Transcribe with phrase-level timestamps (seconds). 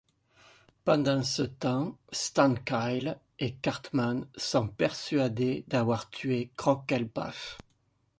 [0.83, 7.59] Pendant ce temps, Stan, Kyle et Cartman sont persuadés d'avoir tué Crockelpaf.